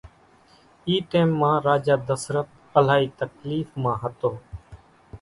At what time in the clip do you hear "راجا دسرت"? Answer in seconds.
1.67-2.47